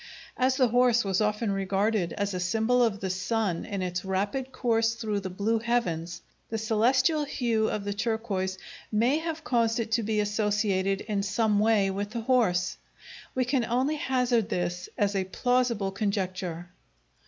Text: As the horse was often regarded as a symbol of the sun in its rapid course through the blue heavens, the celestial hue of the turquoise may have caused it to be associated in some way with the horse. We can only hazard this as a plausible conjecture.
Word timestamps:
As 0.35 0.57
the 0.57 0.69
horse 0.69 1.03
was 1.05 1.21
often 1.21 1.51
regarded 1.51 2.11
as 2.13 2.33
a 2.33 2.39
symbol 2.39 2.83
of 2.83 3.01
the 3.01 3.09
sun 3.11 3.65
in 3.65 3.83
its 3.83 4.03
rapid 4.03 4.51
course 4.51 4.95
through 4.95 5.19
the 5.19 5.29
blue 5.29 5.59
heavens, 5.59 6.23
the 6.49 6.57
celestial 6.57 7.23
hue 7.23 7.69
of 7.69 7.83
the 7.83 7.93
turquoise 7.93 8.57
may 8.91 9.19
have 9.19 9.43
caused 9.43 9.79
it 9.79 9.91
to 9.91 10.01
be 10.01 10.19
associated 10.19 11.01
in 11.01 11.21
some 11.21 11.59
way 11.59 11.91
with 11.91 12.09
the 12.09 12.21
horse. 12.21 12.77
We 13.35 13.45
can 13.45 13.63
only 13.63 13.97
hazard 13.97 14.49
this 14.49 14.89
as 14.97 15.15
a 15.15 15.25
plausible 15.25 15.91
conjecture. 15.91 16.71